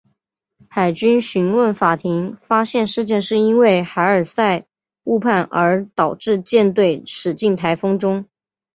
[0.67, 4.65] 海军讯问法庭发现事件是因为海尔赛
[5.03, 8.25] 误判而导致舰队驶进台风中。